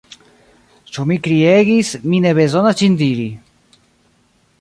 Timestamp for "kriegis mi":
1.27-2.21